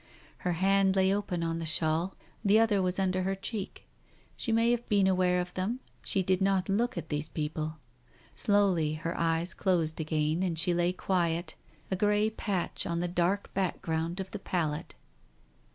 Her 0.37 0.53
hand 0.53 0.95
lay 0.95 1.13
open 1.13 1.43
on 1.43 1.59
the 1.59 1.65
shawl, 1.67 2.15
the 2.43 2.57
other 2.57 2.81
was 2.81 2.97
under 2.97 3.21
her 3.21 3.35
cheek. 3.35 3.85
She 4.35 4.51
may 4.51 4.71
have 4.71 4.89
been 4.89 5.05
aware 5.05 5.39
of 5.39 5.53
them, 5.53 5.79
she 6.01 6.23
did 6.23 6.41
not 6.41 6.67
look 6.69 6.97
at 6.97 7.09
these 7.09 7.27
people. 7.27 7.77
Slowly 8.33 8.93
her 8.95 9.15
eyes 9.15 9.53
closed 9.53 10.01
again 10.01 10.41
and 10.41 10.57
she 10.57 10.73
lay 10.73 10.91
quiet, 10.91 11.53
a 11.91 11.95
grey 11.95 12.31
patch 12.31 12.87
on 12.87 12.99
the 12.99 13.07
dark 13.07 13.53
background 13.53 14.19
of 14.19 14.31
the 14.31 14.39
pallet. 14.39 14.95